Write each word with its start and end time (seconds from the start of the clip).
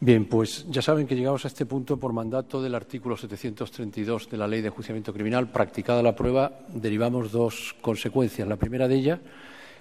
Bien, 0.00 0.26
pues 0.26 0.66
ya 0.68 0.82
saben 0.82 1.06
que 1.06 1.14
llegamos 1.14 1.44
a 1.44 1.48
este 1.48 1.66
punto 1.66 1.96
por 1.96 2.12
mandato 2.12 2.60
del 2.60 2.74
artículo 2.74 3.16
732 3.16 4.28
de 4.28 4.36
la 4.36 4.48
Ley 4.48 4.60
de 4.60 4.68
Enjuiciamiento 4.68 5.12
Criminal. 5.12 5.50
Practicada 5.50 6.02
la 6.02 6.16
prueba, 6.16 6.52
derivamos 6.68 7.30
dos 7.30 7.74
consecuencias. 7.80 8.46
La 8.46 8.56
primera 8.56 8.88
de 8.88 8.96
ellas 8.96 9.20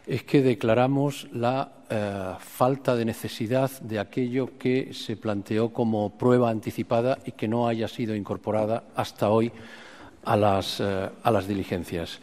es 0.05 0.23
que 0.23 0.41
declaramos 0.41 1.27
la 1.31 1.71
eh, 1.89 2.33
falta 2.39 2.95
de 2.95 3.05
necesidad 3.05 3.71
de 3.81 3.99
aquello 3.99 4.57
que 4.57 4.93
se 4.93 5.17
planteó 5.17 5.73
como 5.73 6.17
prueba 6.17 6.49
anticipada 6.49 7.17
y 7.25 7.31
que 7.31 7.47
no 7.47 7.67
haya 7.67 7.87
sido 7.87 8.15
incorporada 8.15 8.83
hasta 8.95 9.29
hoy 9.29 9.51
a 10.25 10.37
las, 10.37 10.79
eh, 10.79 11.09
diligencias. 11.47 12.19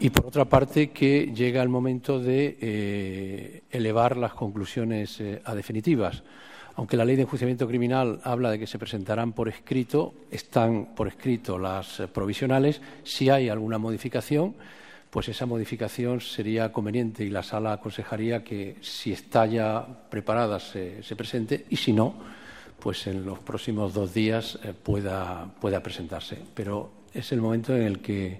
Y 0.00 0.10
por 0.10 0.26
otra 0.26 0.44
parte, 0.44 0.90
que 0.90 1.32
llega 1.34 1.62
el 1.62 1.68
momento 1.70 2.18
de 2.20 2.58
eh, 2.60 3.62
elevar 3.70 4.16
las 4.16 4.34
conclusiones 4.34 5.22
a 5.44 5.54
definitivas. 5.54 6.22
Aunque 6.78 6.96
la 6.96 7.04
ley 7.04 7.16
de 7.16 7.22
enjuiciamiento 7.22 7.66
criminal 7.66 8.20
habla 8.22 8.52
de 8.52 8.58
que 8.60 8.68
se 8.68 8.78
presentarán 8.78 9.32
por 9.32 9.48
escrito, 9.48 10.14
están 10.30 10.94
por 10.94 11.08
escrito 11.08 11.58
las 11.58 12.00
provisionales. 12.14 12.80
Si 13.02 13.28
hay 13.30 13.48
alguna 13.48 13.78
modificación, 13.78 14.54
pues 15.10 15.28
esa 15.28 15.44
modificación 15.44 16.20
sería 16.20 16.70
conveniente 16.70 17.24
y 17.24 17.30
la 17.30 17.42
sala 17.42 17.72
aconsejaría 17.72 18.44
que 18.44 18.76
si 18.80 19.12
está 19.12 19.44
ya 19.46 19.84
preparada 20.08 20.60
se, 20.60 21.02
presente 21.16 21.66
y 21.68 21.74
si 21.74 21.92
no, 21.92 22.14
pues 22.78 23.08
en 23.08 23.26
los 23.26 23.40
próximos 23.40 23.92
dos 23.92 24.14
días 24.14 24.56
eh, 24.62 24.72
pueda, 24.72 25.52
pueda 25.60 25.82
presentarse. 25.82 26.38
Pero 26.54 26.92
es 27.12 27.32
el 27.32 27.40
momento 27.40 27.74
en 27.74 27.82
el 27.82 27.98
que 27.98 28.38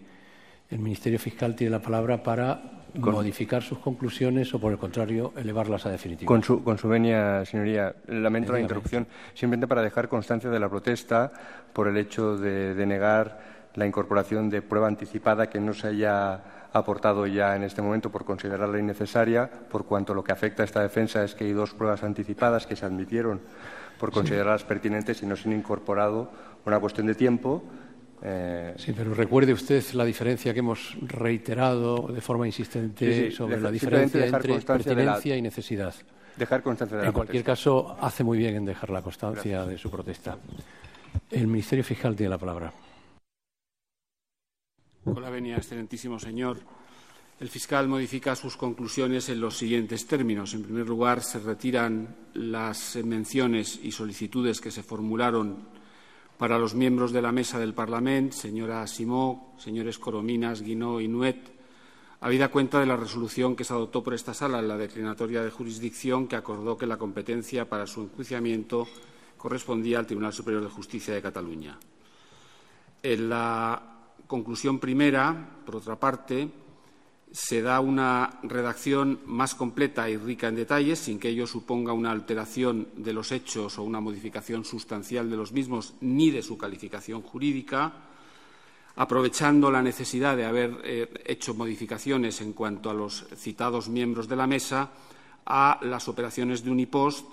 el 0.71 0.79
Ministerio 0.79 1.19
Fiscal 1.19 1.57
tiene 1.57 1.73
la 1.73 1.83
palabra 1.83 2.23
para 2.23 2.78
modificar 2.95 3.63
sus 3.63 3.79
conclusiones 3.79 4.53
o, 4.55 4.59
por 4.59 4.73
el 4.73 4.79
contrario, 4.79 5.33
elevarlas 5.37 5.87
a 5.87 5.91
definitiva. 5.91 6.27
Con 6.27 6.43
su, 6.43 6.63
con 6.63 6.79
su 6.79 6.89
venia, 6.89 7.45
señoría, 7.45 7.95
lamento 8.07 8.53
la 8.53 8.61
interrupción, 8.61 9.07
simplemente 9.35 9.67
para 9.67 9.83
dejar 9.83 10.09
constancia 10.09 10.51
de 10.51 10.59
la 10.59 10.69
protesta 10.69 11.33
por 11.73 11.89
el 11.89 11.97
hecho 11.97 12.37
de 12.37 12.75
denegar 12.75 13.59
la 13.75 13.87
incorporación 13.87 14.51
de 14.51 14.63
prueba 14.63 14.89
anticipada 14.89 15.49
que 15.49 15.61
no 15.61 15.73
se 15.73 15.89
haya 15.89 16.43
aportado 16.73 17.27
ya 17.27 17.57
en 17.57 17.63
este 17.63 17.83
momento 17.83 18.11
por 18.11 18.25
considerarla 18.25 18.79
innecesaria, 18.79 19.49
por 19.49 19.87
cuanto 19.87 20.15
lo 20.15 20.25
que 20.25 20.33
afecta 20.33 20.63
a 20.63 20.67
esta 20.67 20.83
defensa 20.83 21.25
es 21.25 21.35
que 21.35 21.45
hay 21.45 21.53
dos 21.53 21.75
pruebas 21.75 22.03
anticipadas 22.03 22.67
que 22.67 22.77
se 22.77 22.85
admitieron 22.85 23.41
por 23.99 24.13
considerarlas 24.13 24.65
pertinentes 24.65 25.23
y 25.23 25.27
no 25.27 25.37
se 25.37 25.49
han 25.49 25.57
incorporado 25.57 26.31
una 26.65 26.79
cuestión 26.79 27.07
de 27.07 27.15
tiempo. 27.15 27.63
Eh, 28.23 28.75
sí, 28.77 28.93
pero 28.97 29.15
recuerde 29.15 29.53
usted 29.53 29.85
la 29.93 30.05
diferencia 30.05 30.53
que 30.53 30.59
hemos 30.59 30.97
reiterado 31.03 32.09
de 32.09 32.21
forma 32.21 32.47
insistente 32.47 33.31
sobre 33.31 33.61
la 33.61 33.71
diferencia 33.71 34.27
entre 34.27 34.61
pertinencia 34.61 35.37
y 35.37 35.43
necesidad. 35.43 35.95
Dejar 36.37 36.63
constancia 36.63 36.97
de 36.97 37.03
la 37.03 37.09
En 37.09 37.15
cualquier 37.15 37.45
caso, 37.45 37.97
hace 38.01 38.25
muy 38.25 38.39
bien 38.39 38.57
en 38.57 38.65
dejar 38.65 38.91
la 38.91 39.03
constancia 39.03 39.65
de 39.65 39.79
su 39.79 39.91
protesta. 39.91 40.37
El 41.31 41.47
Ministerio 41.47 41.85
Fiscal 41.85 42.15
tiene 42.15 42.31
la 42.31 42.39
palabra. 42.39 42.73
Con 45.05 45.23
la 45.23 45.31
venia, 45.31 45.57
excelentísimo 45.57 46.19
señor. 46.19 46.59
El 47.41 47.49
fiscal 47.49 47.87
modifica 47.87 48.35
sus 48.35 48.57
conclusiones 48.57 49.29
en 49.29 49.41
los 49.41 49.57
siguientes 49.57 50.07
términos. 50.07 50.55
En 50.55 50.65
primer 50.65 50.89
lugar, 50.89 51.23
se 51.23 51.39
retiran 51.39 52.17
las 52.35 52.97
menciones 53.05 53.79
y 53.83 53.93
solicitudes 53.93 54.61
que 54.61 54.73
se 54.73 54.83
formularon 54.83 55.78
para 56.39 56.59
los 56.59 56.75
miembros 56.75 57.13
de 57.13 57.21
la 57.21 57.33
mesa 57.33 57.59
del 57.59 57.75
Parlamento, 57.75 58.37
señora 58.37 58.87
Simó, 58.87 59.55
señores 59.59 59.99
Corominas, 59.99 60.63
Guinó 60.63 61.01
y 61.01 61.09
Nuet, 61.09 61.51
habida 62.21 62.49
cuenta 62.49 62.79
de 62.79 62.87
la 62.87 62.97
resolución 62.97 63.57
que 63.57 63.65
se 63.65 63.73
adoptó 63.73 64.05
por 64.05 64.15
esta 64.15 64.33
sala 64.33 64.61
en 64.61 64.69
la 64.69 64.77
declinatoria 64.77 65.43
de 65.43 65.51
jurisdicción 65.51 66.29
que 66.29 66.37
acordó 66.37 66.79
que 66.79 66.87
la 66.87 66.97
competencia 66.97 67.69
para 67.69 67.89
su 67.89 68.03
enjuiciamiento 68.03 68.87
correspondía 69.37 69.99
al 69.99 70.07
Tribunal 70.07 70.33
Superior 70.33 70.63
de 70.63 70.71
Justicia 70.71 71.13
de 71.13 71.23
Cataluña. 71.23 71.77
En 73.03 73.29
la 73.29 73.83
conclusión 74.27 74.79
primera, 74.79 75.61
por 75.67 75.77
otra 75.77 75.97
parte, 75.97 76.49
se 77.33 77.63
da 77.63 77.81
una 77.81 78.41
redacción 78.43 79.21
más 79.27 79.55
completa 79.55 80.09
y 80.09 80.17
rica 80.17 80.49
en 80.49 80.57
detalles, 80.57 80.99
sin 80.99 81.19
que 81.19 81.29
ello 81.29 81.47
suponga 81.47 81.93
una 81.93 82.11
alteración 82.11 82.89
de 82.97 83.13
los 83.13 83.33
hechos 83.33 83.79
o 83.79 83.83
una 83.83 84.01
modificación 84.01 84.65
sustancial 84.65 85.29
de 85.29 85.37
los 85.37 85.53
mismos 85.53 85.95
ni 86.01 86.31
de 86.31 86.43
su 86.43 86.57
calificación 86.57 87.23
jurídica, 87.23 87.93
aprovechando 88.97 89.71
la 89.71 89.83
necesidad 89.83 90.37
de 90.37 90.47
haber 90.47 90.81
eh, 90.85 91.09
hecho 91.27 91.55
modificaciones 91.55 92.41
en 92.41 92.53
cuanto 92.53 92.91
a 92.91 92.95
los 92.95 93.27
citados 93.37 93.89
miembros 93.89 94.29
de 94.29 94.37
la 94.37 94.47
mesa 94.47 94.91
a 95.45 95.79
las 95.83 96.09
operaciones 96.09 96.65
de 96.65 96.71
Unipost 96.71 97.27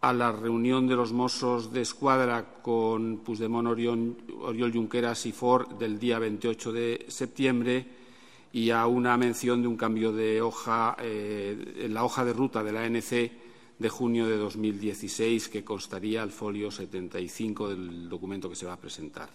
a 0.00 0.12
la 0.12 0.30
reunión 0.30 0.86
de 0.86 0.94
los 0.94 1.12
Mossos 1.12 1.72
de 1.72 1.80
Escuadra 1.80 2.60
con 2.62 3.18
Puigdemont, 3.18 3.66
Oriol, 3.66 4.72
Junqueras 4.72 5.26
y 5.26 5.32
Ford 5.32 5.72
del 5.78 5.98
día 5.98 6.18
28 6.18 6.72
de 6.72 7.06
septiembre 7.08 8.05
y 8.52 8.70
a 8.70 8.86
una 8.86 9.16
mención 9.16 9.62
de 9.62 9.68
un 9.68 9.76
cambio 9.76 10.12
de 10.12 10.40
hoja 10.40 10.96
eh, 11.00 11.82
en 11.84 11.94
la 11.94 12.04
hoja 12.04 12.24
de 12.24 12.32
ruta 12.32 12.62
de 12.62 12.72
la 12.72 12.84
ANC 12.84 13.30
de 13.78 13.88
junio 13.88 14.26
de 14.26 14.36
2016 14.36 15.48
que 15.48 15.64
constaría 15.64 16.22
al 16.22 16.30
folio 16.30 16.70
75 16.70 17.68
del 17.68 18.08
documento 18.08 18.48
que 18.48 18.56
se 18.56 18.66
va 18.66 18.74
a 18.74 18.80
presentar. 18.80 19.28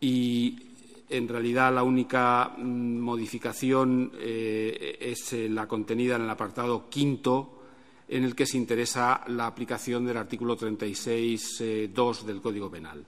Y 0.00 0.58
en 1.08 1.28
realidad 1.28 1.74
la 1.74 1.82
única 1.82 2.54
mm, 2.56 2.98
modificación 2.98 4.12
eh, 4.18 4.98
es 5.00 5.32
la 5.50 5.66
contenida 5.66 6.16
en 6.16 6.22
el 6.22 6.30
apartado 6.30 6.88
quinto 6.88 7.56
en 8.10 8.24
el 8.24 8.34
que 8.34 8.46
se 8.46 8.56
interesa 8.56 9.22
la 9.28 9.46
aplicación 9.46 10.04
del 10.04 10.16
artículo 10.16 10.58
36.2 10.58 11.60
eh, 11.60 12.26
del 12.26 12.40
Código 12.40 12.70
Penal. 12.70 13.04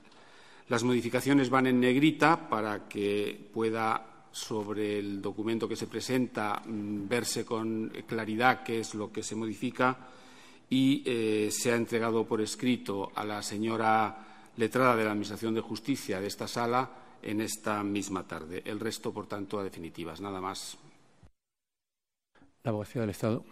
Las 0.68 0.84
modificaciones 0.84 1.50
van 1.50 1.66
en 1.66 1.80
negrita 1.80 2.48
para 2.48 2.88
que 2.88 3.50
pueda 3.52 4.11
sobre 4.32 4.98
el 4.98 5.20
documento 5.20 5.68
que 5.68 5.76
se 5.76 5.86
presenta 5.86 6.62
mm, 6.64 7.06
verse 7.06 7.44
con 7.44 7.92
claridad 8.06 8.62
qué 8.64 8.80
es 8.80 8.94
lo 8.94 9.12
que 9.12 9.22
se 9.22 9.36
modifica 9.36 9.96
y 10.70 11.02
eh, 11.04 11.50
se 11.50 11.70
ha 11.70 11.76
entregado 11.76 12.24
por 12.24 12.40
escrito 12.40 13.12
a 13.14 13.24
la 13.24 13.42
señora 13.42 14.50
letrada 14.56 14.96
de 14.96 15.04
la 15.04 15.10
Administración 15.10 15.54
de 15.54 15.60
Justicia 15.60 16.20
de 16.20 16.26
esta 16.26 16.48
sala 16.48 16.90
en 17.22 17.40
esta 17.40 17.82
misma 17.84 18.26
tarde. 18.26 18.62
El 18.64 18.80
resto, 18.80 19.12
por 19.12 19.26
tanto, 19.26 19.58
a 19.58 19.64
definitivas. 19.64 20.20
Nada 20.20 20.40
más. 20.40 20.76
La 22.64 22.70
abogacía 22.70 23.02
del 23.02 23.10
Estado. 23.10 23.44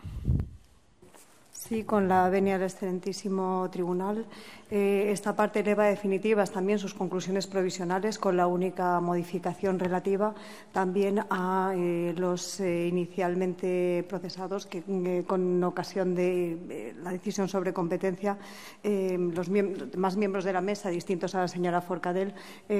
Sí, 1.52 1.84
con 1.84 2.08
la 2.08 2.28
venia 2.30 2.58
del 2.58 2.70
excelentísimo 2.70 3.68
tribunal. 3.70 4.24
Eh, 4.70 5.10
esta 5.10 5.34
parte 5.34 5.60
eleva 5.60 5.84
definitivas 5.84 6.52
también 6.52 6.78
sus 6.78 6.94
conclusiones 6.94 7.46
provisionales 7.46 8.18
con 8.18 8.36
la 8.36 8.46
única 8.46 9.00
modificación 9.00 9.78
relativa 9.78 10.34
también 10.72 11.20
a 11.28 11.72
eh, 11.74 12.14
los 12.16 12.60
eh, 12.60 12.86
inicialmente 12.86 14.04
procesados 14.08 14.66
que 14.66 15.24
con 15.26 15.62
ocasión 15.64 16.14
de 16.14 16.94
la 17.02 17.10
decisión 17.10 17.48
sobre 17.48 17.72
competencia 17.72 18.38
los 18.82 19.48
más 19.96 20.16
miembros 20.16 20.44
de 20.44 20.52
la 20.52 20.60
mesa 20.60 20.88
distintos 20.88 21.34
a 21.34 21.40
la 21.40 21.48
señora 21.48 21.80
Forcadell 21.80 22.32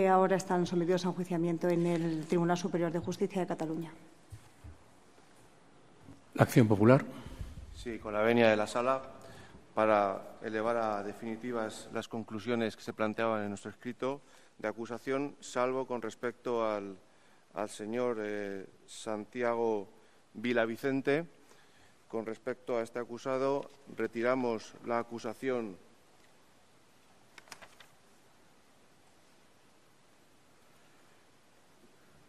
ahora 0.08 0.36
están 0.36 0.66
sometidos 0.66 1.04
a 1.04 1.08
enjuiciamiento 1.08 1.68
en 1.68 1.86
el 1.86 2.26
Tribunal 2.26 2.56
Superior 2.56 2.92
de 2.92 3.00
Justicia 3.00 3.40
de 3.40 3.46
Cataluña. 3.46 3.92
Acción 6.38 6.68
Popular. 6.68 7.04
Sí, 7.82 7.98
con 7.98 8.12
la 8.12 8.20
venia 8.20 8.50
de 8.50 8.56
la 8.56 8.66
sala 8.66 9.00
para 9.74 10.36
elevar 10.42 10.76
a 10.76 11.02
definitivas 11.02 11.88
las 11.94 12.08
conclusiones 12.08 12.76
que 12.76 12.82
se 12.82 12.92
planteaban 12.92 13.42
en 13.42 13.48
nuestro 13.48 13.70
escrito 13.70 14.20
de 14.58 14.68
acusación, 14.68 15.34
salvo 15.40 15.86
con 15.86 16.02
respecto 16.02 16.70
al, 16.70 16.98
señor 17.68 18.18
eh, 18.20 18.66
Santiago 18.84 19.88
Vilavicente. 20.34 21.24
Con 22.06 22.26
respecto 22.26 22.76
a 22.76 22.82
este 22.82 22.98
acusado, 22.98 23.70
retiramos 23.96 24.74
la 24.84 24.98
acusación 24.98 25.78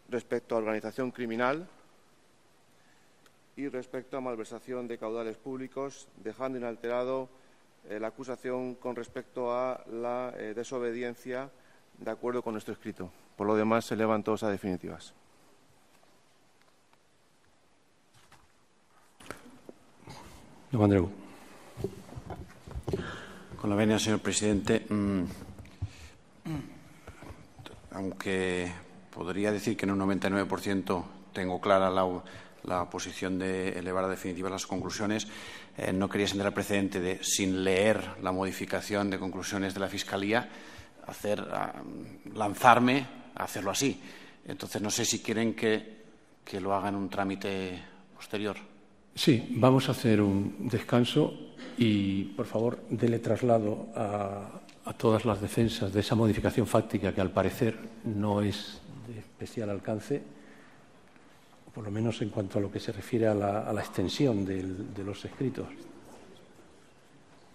respecto 0.08 0.54
a 0.54 0.58
organización 0.58 1.10
criminal 1.10 1.68
y 3.56 3.68
respecto 3.68 4.16
a 4.16 4.20
malversación 4.20 4.88
de 4.88 4.98
caudales 4.98 5.36
públicos, 5.36 6.08
dejando 6.22 6.58
inalterado 6.58 7.28
eh, 7.88 7.98
la 8.00 8.08
acusación 8.08 8.74
con 8.76 8.96
respecto 8.96 9.52
a 9.52 9.84
la 9.90 10.32
eh, 10.36 10.54
desobediencia 10.54 11.50
de 11.98 12.10
acuerdo 12.10 12.42
con 12.42 12.54
nuestro 12.54 12.72
escrito. 12.72 13.10
Por 13.36 13.46
lo 13.46 13.56
demás, 13.56 13.84
se 13.86 13.94
elevan 13.94 14.22
todos 14.22 14.42
a 14.42 14.50
definitivas. 14.50 15.14
Con 23.60 23.68
la 23.68 23.76
venia, 23.76 23.98
señor 23.98 24.20
presidente, 24.20 24.86
mm, 24.88 25.24
aunque 27.92 28.72
podría 29.14 29.52
decir 29.52 29.76
que 29.76 29.84
en 29.84 29.92
un 29.92 29.98
99% 29.98 31.04
tengo 31.34 31.60
clara 31.60 31.90
la 31.90 32.04
la 32.64 32.88
posición 32.88 33.38
de 33.38 33.70
elevar 33.78 34.04
a 34.04 34.08
definitivas 34.08 34.52
las 34.52 34.66
conclusiones. 34.66 35.26
Eh, 35.76 35.92
no 35.92 36.08
quería 36.08 36.28
sentar 36.28 36.46
el 36.46 36.52
precedente 36.52 37.00
de, 37.00 37.22
sin 37.22 37.64
leer 37.64 38.02
la 38.22 38.32
modificación 38.32 39.10
de 39.10 39.18
conclusiones 39.18 39.74
de 39.74 39.80
la 39.80 39.88
Fiscalía, 39.88 40.48
hacer, 41.06 41.44
lanzarme 42.34 43.06
a 43.34 43.44
hacerlo 43.44 43.70
así. 43.70 44.00
Entonces, 44.46 44.82
no 44.82 44.90
sé 44.90 45.04
si 45.04 45.20
quieren 45.20 45.54
que, 45.54 46.02
que 46.44 46.60
lo 46.60 46.74
haga 46.74 46.88
en 46.88 46.96
un 46.96 47.08
trámite 47.08 47.82
posterior. 48.14 48.56
Sí, 49.14 49.46
vamos 49.50 49.88
a 49.88 49.92
hacer 49.92 50.20
un 50.20 50.68
descanso 50.68 51.34
y, 51.76 52.24
por 52.24 52.46
favor, 52.46 52.82
dele 52.88 53.18
traslado 53.18 53.88
a, 53.94 54.62
a 54.84 54.92
todas 54.94 55.24
las 55.24 55.40
defensas 55.40 55.92
de 55.92 56.00
esa 56.00 56.14
modificación 56.14 56.66
fáctica 56.66 57.14
que, 57.14 57.20
al 57.20 57.30
parecer, 57.30 57.78
no 58.04 58.42
es 58.42 58.80
de 59.06 59.18
especial 59.18 59.70
alcance, 59.70 60.22
por 61.74 61.84
lo 61.84 61.90
menos 61.90 62.20
en 62.22 62.28
cuanto 62.28 62.58
a 62.58 62.62
lo 62.62 62.70
que 62.70 62.80
se 62.80 62.92
refiere 62.92 63.26
a 63.26 63.34
la, 63.34 63.60
a 63.60 63.72
la 63.72 63.80
extensión 63.80 64.44
de 64.44 65.04
los 65.04 65.24
escritos. 65.24 65.66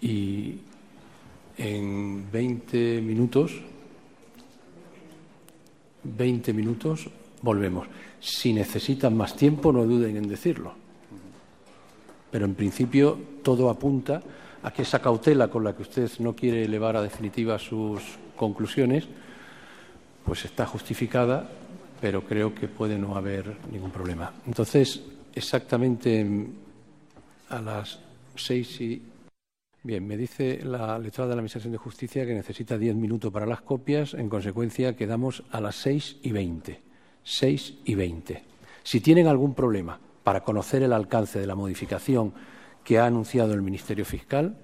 Y 0.02 0.58
en 1.58 2.32
20 2.32 3.02
minutos, 3.02 3.52
20 6.04 6.54
minutos, 6.54 7.10
volvemos. 7.42 7.88
Si 8.20 8.54
necesitan 8.54 9.16
más 9.16 9.36
tiempo, 9.36 9.72
no 9.72 9.86
duden 9.86 10.18
en 10.18 10.28
decirlo. 10.28 10.74
Pero 12.32 12.46
en 12.46 12.56
principio 12.56 13.18
todo 13.44 13.70
apunta 13.70 14.22
a 14.64 14.72
que 14.72 14.82
esa 14.82 15.02
cautela 15.02 15.50
con 15.50 15.64
la 15.64 15.76
que 15.76 15.84
usted 15.84 16.10
no 16.20 16.36
quiere 16.36 16.64
elevar 16.64 16.96
a 16.96 17.02
definitiva 17.02 17.58
sus 17.58 18.02
conclusiones, 18.36 19.08
pues 20.26 20.46
está 20.46 20.66
justificada, 20.66 21.50
pero 22.00 22.24
creo 22.24 22.54
que 22.54 22.68
puede 22.68 22.98
no 22.98 23.16
haber 23.16 23.58
ningún 23.72 23.92
problema. 23.92 24.34
Entonces, 24.46 25.02
exactamente 25.34 26.26
a 27.50 27.62
las 27.62 28.00
seis 28.36 28.82
y 28.82 29.02
Bien, 29.88 30.06
me 30.06 30.18
dice 30.18 30.66
la 30.66 31.00
letrada 31.00 31.30
de 31.30 31.36
la 31.36 31.40
Administración 31.40 31.72
de 31.72 31.78
Justicia 31.78 32.26
que 32.26 32.34
necesita 32.34 32.78
diez 32.78 32.94
minutos 32.94 33.32
para 33.32 33.46
las 33.46 33.62
copias. 33.62 34.16
En 34.16 34.28
consecuencia, 34.28 34.98
quedamos 34.98 35.44
a 35.50 35.62
las 35.62 35.76
seis 35.76 36.18
y 36.24 36.34
veinte. 36.34 36.82
Seis 37.24 37.76
y 37.86 37.96
veinte. 37.96 38.44
Si 38.84 39.00
tienen 39.00 39.28
algún 39.28 39.54
problema 39.54 39.98
para 40.26 40.42
conocer 40.42 40.84
el 40.84 40.92
alcance 40.92 41.40
de 41.40 41.48
la 41.48 41.56
modificación 41.56 42.34
que 42.84 43.00
ha 43.00 43.06
anunciado 43.06 43.54
el 43.54 43.62
Ministerio 43.62 44.04
Fiscal, 44.04 44.58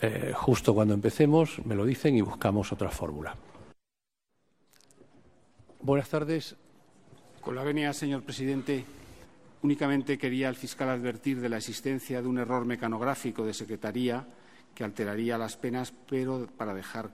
eh, 0.00 0.32
justo 0.34 0.74
cuando 0.74 0.92
empecemos 0.92 1.64
me 1.64 1.74
lo 1.74 1.86
dicen 1.86 2.14
y 2.14 2.20
buscamos 2.20 2.72
otra 2.72 2.90
fórmula. 2.90 3.34
Buenas 5.84 6.08
tardes. 6.08 6.56
Con 7.42 7.54
la 7.54 7.62
venia, 7.62 7.92
señor 7.92 8.22
presidente, 8.22 8.86
Únicamente 9.64 10.18
quería 10.18 10.50
el 10.50 10.56
fiscal 10.56 10.90
advertir 10.90 11.40
de 11.40 11.48
la 11.48 11.56
existencia 11.56 12.20
de 12.20 12.28
un 12.28 12.36
error 12.36 12.66
mecanográfico 12.66 13.46
de 13.46 13.54
Secretaría 13.54 14.26
que 14.74 14.84
alteraría 14.84 15.38
las 15.38 15.56
penas, 15.56 15.94
pero 16.06 16.46
para 16.58 16.74
dejar 16.74 17.10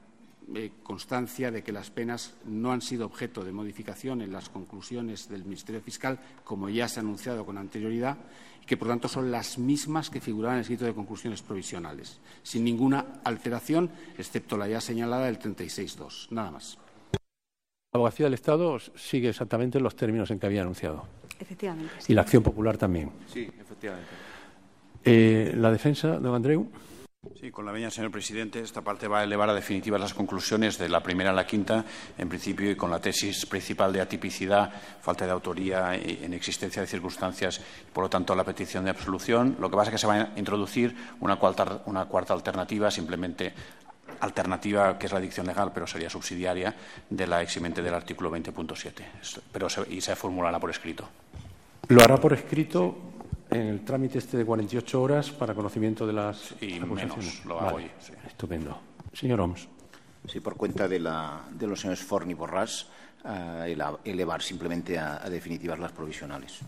eh, 0.55 0.73
constancia 0.83 1.53
de 1.53 1.63
que 1.63 1.71
las 1.71 1.91
penas 1.91 2.35
no 2.47 2.73
han 2.73 2.81
sido 2.81 3.07
objeto 3.07 3.45
de 3.45 3.53
modificación 3.53 4.21
en 4.21 4.33
las 4.33 4.49
conclusiones 4.49 5.29
del 5.29 5.45
Ministerio 5.45 5.81
Fiscal, 5.81 6.19
como 6.43 6.69
ya 6.69 6.89
se 6.89 6.99
ha 6.99 7.03
anunciado 7.03 7.47
con 7.47 7.57
anterioridad, 7.57 8.19
y 8.61 8.67
que, 8.67 8.77
por 8.77 8.89
tanto, 8.89 9.07
son 9.07 9.31
las 9.31 9.57
mismas 9.59 10.11
que 10.11 10.21
figuraban 10.21 10.57
en 10.57 10.59
el 10.59 10.63
escrito 10.63 10.87
de 10.87 10.95
conclusiones 10.95 11.43
provisionales, 11.43 12.19
sin 12.43 12.65
ninguna 12.65 13.21
alteración, 13.23 13.91
excepto 14.19 14.57
la 14.57 14.67
ya 14.67 14.81
señalada 14.81 15.27
del 15.27 15.39
36.2. 15.39 16.31
Nada 16.31 16.51
más. 16.51 16.79
La 17.93 17.99
abogacía 17.99 18.27
del 18.27 18.35
Estado 18.35 18.79
sigue 18.95 19.31
exactamente 19.31 19.81
los 19.81 19.97
términos 19.97 20.31
en 20.31 20.39
que 20.39 20.47
había 20.47 20.63
anunciado. 20.63 21.07
Efectivamente. 21.41 21.93
Y 22.07 22.15
la 22.15 22.21
acción 22.21 22.41
popular 22.41 22.77
también. 22.77 23.11
Sí, 23.27 23.51
efectivamente. 23.61 24.09
Eh, 25.05 25.53
¿La 25.57 25.73
defensa, 25.73 26.21
don 26.21 26.33
Andreu? 26.33 26.71
Sí, 27.39 27.51
con 27.51 27.67
la 27.67 27.73
veña, 27.73 27.91
señor 27.91 28.11
presidente, 28.11 28.61
esta 28.61 28.81
parte 28.81 29.09
va 29.09 29.21
a 29.21 29.25
elevar 29.25 29.51
a 29.51 29.55
definitivas 29.55 30.01
las 30.01 30.15
conclusiones 30.15 30.79
de 30.79 30.89
la 30.89 31.03
primera 31.03 31.31
a 31.31 31.33
la 31.35 31.47
quinta, 31.47 31.85
en 32.17 32.29
principio, 32.29 32.71
y 32.71 32.77
con 32.77 32.91
la 32.91 33.01
tesis 33.01 33.45
principal 33.45 33.93
de 33.93 34.01
atipicidad, 34.01 34.73
falta 35.01 35.27
de 35.27 35.33
autoría 35.33 35.95
en 35.97 36.33
existencia 36.33 36.81
de 36.81 36.89
circunstancias, 36.89 37.61
por 37.93 38.05
lo 38.05 38.09
tanto, 38.09 38.35
la 38.35 38.45
petición 38.45 38.85
de 38.85 38.91
absolución. 38.91 39.57
Lo 39.59 39.69
que 39.69 39.77
pasa 39.77 39.91
es 39.91 39.95
que 39.95 39.99
se 39.99 40.07
va 40.07 40.15
a 40.15 40.33
introducir 40.37 40.95
una 41.21 41.37
cuarta, 41.37 41.83
una 41.87 42.07
cuarta 42.07 42.35
alternativa, 42.35 42.91
simplemente 42.91 43.53
alternativa, 44.21 44.99
que 44.99 45.07
es 45.07 45.13
la 45.13 45.21
dicción 45.21 45.47
legal, 45.47 45.71
pero 45.73 45.87
sería 45.87 46.11
subsidiaria, 46.11 46.75
de 47.09 47.27
la 47.27 47.43
eximente 47.43 47.83
del 47.83 47.95
artículo 47.95 48.31
20.7. 48.31 49.43
Pero 49.53 49.69
y 49.89 50.01
se 50.01 50.17
formulará 50.17 50.59
por 50.59 50.71
escrito. 50.71 51.09
Lo 51.89 52.03
hará 52.03 52.17
por 52.17 52.33
escrito 52.33 52.97
en 53.51 53.67
el 53.67 53.85
trámite 53.85 54.19
este 54.19 54.37
de 54.37 54.45
48 54.45 55.03
horas 55.03 55.31
para 55.31 55.55
conocimiento 55.55 56.07
de 56.07 56.13
las 56.13 56.55
y 56.61 56.79
menos 56.81 57.45
lo 57.45 57.61
hago 57.61 57.77
hoy. 57.77 57.91
Estupendo. 58.27 58.81
Señor 59.13 59.41
Oms. 59.41 59.69
Sí, 60.29 60.41
por 60.41 60.57
cuenta 60.57 60.87
de, 60.87 61.01
la, 61.01 61.43
de 61.51 61.67
los 61.67 61.81
señores 61.81 62.05
Forn 62.05 62.31
y 62.31 62.35
Borrás, 62.35 62.89
eh, 63.25 63.77
elevar 64.05 64.43
simplemente 64.43 64.99
a, 64.99 65.25
a 65.25 65.31
definitivas 65.31 65.79
las 65.79 65.93
provisionales. 65.93 66.61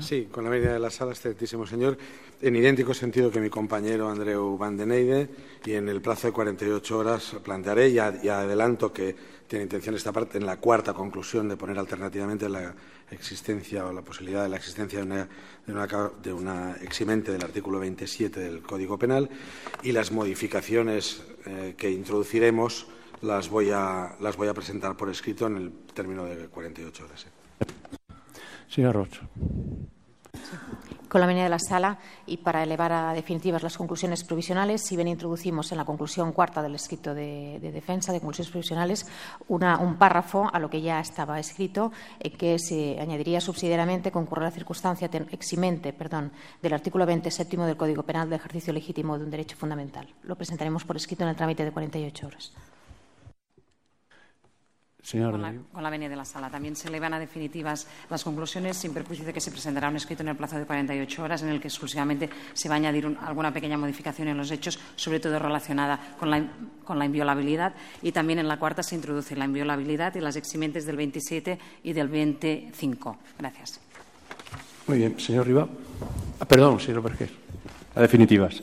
Sí, 0.00 0.24
con 0.32 0.42
la 0.42 0.50
medida 0.50 0.72
de 0.72 0.80
la 0.80 0.90
sala, 0.90 1.12
excelentísimo 1.12 1.64
señor. 1.64 1.96
En 2.42 2.56
idéntico 2.56 2.92
sentido 2.92 3.30
que 3.30 3.40
mi 3.40 3.50
compañero 3.50 4.10
Andreu 4.10 4.58
Van 4.58 4.76
den 4.76 5.28
y 5.64 5.72
en 5.72 5.88
el 5.88 6.02
plazo 6.02 6.26
de 6.26 6.32
48 6.32 6.98
horas 6.98 7.36
plantearé, 7.44 7.88
y, 7.88 7.98
adelanto 7.98 8.92
que 8.92 9.14
tiene 9.46 9.62
intención 9.62 9.94
esta 9.94 10.10
parte, 10.10 10.38
en 10.38 10.46
la 10.46 10.56
cuarta 10.56 10.92
conclusión, 10.92 11.48
de 11.48 11.56
poner 11.56 11.78
alternativamente 11.78 12.48
la 12.48 12.74
existencia 13.12 13.86
o 13.86 13.92
la 13.92 14.02
posibilidad 14.02 14.42
de 14.42 14.48
la 14.48 14.56
existencia 14.56 15.04
de 15.04 16.32
una 16.32 16.76
eximente 16.82 17.30
del 17.30 17.44
artículo 17.44 17.78
27 17.78 18.40
del 18.40 18.60
Código 18.60 18.98
Penal, 18.98 19.30
y 19.84 19.92
las 19.92 20.10
modificaciones 20.10 21.22
eh, 21.46 21.74
que 21.78 21.90
introduciremos 21.90 22.88
las 23.22 23.48
voy, 23.48 23.70
a, 23.70 24.16
las 24.20 24.36
voy 24.36 24.48
a 24.48 24.54
presentar 24.54 24.96
por 24.96 25.08
escrito 25.10 25.46
en 25.46 25.56
el 25.56 25.72
término 25.94 26.24
de 26.24 26.48
48 26.48 27.04
horas. 27.04 27.26
Señor 28.74 28.96
Rocho. 28.96 29.22
Con 31.08 31.20
la 31.20 31.28
venia 31.28 31.44
de 31.44 31.48
la 31.48 31.60
sala 31.60 31.96
y 32.26 32.38
para 32.38 32.64
elevar 32.64 32.90
a 32.92 33.12
definitivas 33.12 33.62
las 33.62 33.76
conclusiones 33.76 34.24
provisionales, 34.24 34.82
si 34.82 34.96
bien 34.96 35.06
introducimos 35.06 35.70
en 35.70 35.78
la 35.78 35.84
conclusión 35.84 36.32
cuarta 36.32 36.60
del 36.60 36.74
escrito 36.74 37.14
de, 37.14 37.60
de 37.62 37.70
defensa 37.70 38.12
de 38.12 38.18
conclusiones 38.18 38.50
provisionales 38.50 39.06
una, 39.46 39.78
un 39.78 39.94
párrafo 39.94 40.50
a 40.52 40.58
lo 40.58 40.68
que 40.68 40.82
ya 40.82 40.98
estaba 40.98 41.38
escrito, 41.38 41.92
en 42.18 42.32
que 42.32 42.58
se 42.58 42.98
añadiría 42.98 43.40
subsidiariamente 43.40 44.10
concurre 44.10 44.42
la 44.42 44.50
circunstancia 44.50 45.08
eximente 45.30 45.92
perdón, 45.92 46.32
del 46.60 46.74
artículo 46.74 47.06
27 47.06 47.56
del 47.56 47.76
Código 47.76 48.02
Penal 48.02 48.28
de 48.28 48.34
ejercicio 48.34 48.72
legítimo 48.72 49.16
de 49.16 49.24
un 49.24 49.30
derecho 49.30 49.56
fundamental. 49.56 50.12
Lo 50.24 50.34
presentaremos 50.34 50.84
por 50.84 50.96
escrito 50.96 51.22
en 51.22 51.28
el 51.28 51.36
trámite 51.36 51.64
de 51.64 51.70
48 51.70 52.26
horas. 52.26 52.52
Con 55.10 55.42
la, 55.42 55.54
con 55.70 55.82
la 55.82 55.90
venia 55.90 56.08
de 56.08 56.16
la 56.16 56.24
sala. 56.24 56.48
También 56.48 56.74
se 56.76 56.88
elevan 56.88 57.12
a 57.12 57.18
definitivas 57.18 57.86
las 58.08 58.24
conclusiones 58.24 58.78
sin 58.78 58.94
perjuicio 58.94 59.26
de 59.26 59.34
que 59.34 59.40
se 59.40 59.50
presentará 59.50 59.90
un 59.90 59.96
escrito 59.96 60.22
en 60.22 60.30
el 60.30 60.36
plazo 60.36 60.56
de 60.56 60.64
48 60.64 61.22
horas 61.22 61.42
en 61.42 61.50
el 61.50 61.60
que 61.60 61.68
exclusivamente 61.68 62.30
se 62.54 62.68
va 62.70 62.76
a 62.76 62.78
añadir 62.78 63.06
un, 63.06 63.18
alguna 63.18 63.52
pequeña 63.52 63.76
modificación 63.76 64.28
en 64.28 64.38
los 64.38 64.50
hechos, 64.50 64.78
sobre 64.96 65.20
todo 65.20 65.38
relacionada 65.38 66.16
con 66.18 66.30
la, 66.30 66.42
con 66.84 66.98
la, 66.98 67.04
inviolabilidad. 67.04 67.74
Y 68.00 68.12
también 68.12 68.38
en 68.38 68.48
la 68.48 68.58
cuarta 68.58 68.82
se 68.82 68.94
introduce 68.94 69.36
la 69.36 69.44
inviolabilidad 69.44 70.14
y 70.14 70.20
las 70.20 70.36
eximentes 70.36 70.86
del 70.86 70.96
27 70.96 71.58
y 71.82 71.92
del 71.92 72.08
25. 72.08 73.18
Gracias. 73.38 73.80
Muy 74.86 74.98
bien. 74.98 75.20
Señor 75.20 75.46
Riva. 75.46 75.68
Ah, 76.40 76.46
perdón, 76.46 76.80
señor 76.80 77.02
Vergés. 77.02 77.30
A 77.94 78.00
definitivas. 78.00 78.62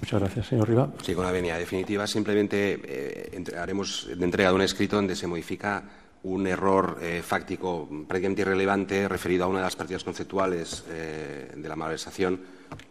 Muchas 0.00 0.20
gracias, 0.20 0.46
señor 0.46 0.68
Riva. 0.68 0.90
Sí, 1.02 1.14
con 1.14 1.24
la 1.24 1.32
venia 1.32 1.56
definitiva. 1.56 2.06
Simplemente 2.06 2.80
eh, 2.84 3.44
haremos 3.58 4.08
de 4.14 4.24
entrega 4.24 4.50
de 4.50 4.54
un 4.54 4.62
escrito 4.62 4.96
donde 4.96 5.16
se 5.16 5.26
modifica 5.26 5.82
un 6.26 6.46
error 6.46 6.98
eh, 7.00 7.22
fáctico 7.22 7.88
prácticamente 8.06 8.42
irrelevante 8.42 9.08
referido 9.08 9.44
a 9.44 9.46
una 9.46 9.58
de 9.58 9.64
las 9.64 9.76
partidas 9.76 10.02
conceptuales 10.02 10.84
eh, 10.90 11.52
de 11.54 11.68
la 11.68 11.76
malversación, 11.76 12.40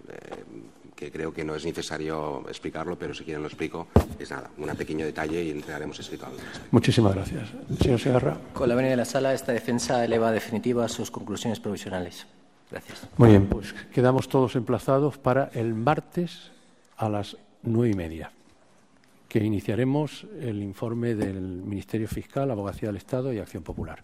eh, 0.07 0.43
que 0.95 1.11
creo 1.11 1.33
que 1.33 1.43
no 1.43 1.53
es 1.53 1.65
necesario 1.65 2.45
explicarlo, 2.47 2.97
pero 2.97 3.13
si 3.13 3.25
quieren 3.25 3.41
lo 3.41 3.49
explico. 3.49 3.87
Es 4.17 4.31
nada, 4.31 4.49
un 4.57 4.67
pequeño 4.77 5.05
detalle 5.05 5.43
y 5.43 5.51
entregaremos 5.51 5.99
escrito. 5.99 6.27
Muchísimas 6.71 7.13
gracias. 7.13 7.49
Señor 7.81 7.99
Segarra. 7.99 8.37
Con 8.53 8.69
la 8.69 8.75
venia 8.75 8.91
de 8.91 8.97
la 8.97 9.05
sala, 9.05 9.33
esta 9.33 9.51
defensa 9.51 10.05
eleva 10.05 10.31
definitiva 10.31 10.87
sus 10.87 11.11
conclusiones 11.11 11.59
provisionales. 11.59 12.25
Gracias. 12.71 13.07
Muy 13.17 13.29
bien, 13.29 13.47
pues 13.47 13.73
quedamos 13.93 14.29
todos 14.29 14.55
emplazados 14.55 15.17
para 15.17 15.51
el 15.53 15.73
martes 15.73 16.51
a 16.97 17.09
las 17.09 17.37
nueve 17.63 17.91
y 17.91 17.95
media, 17.95 18.31
que 19.27 19.43
iniciaremos 19.43 20.25
el 20.39 20.61
informe 20.63 21.15
del 21.15 21.39
Ministerio 21.39 22.07
Fiscal, 22.07 22.51
Abogacía 22.51 22.89
del 22.89 22.97
Estado 22.97 23.33
y 23.33 23.39
Acción 23.39 23.63
Popular. 23.63 24.03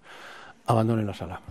Abandonen 0.66 1.08
la 1.08 1.14
sala. 1.14 1.42